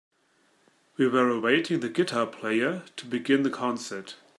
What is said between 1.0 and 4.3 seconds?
were awaiting the guitar player to begin the concert.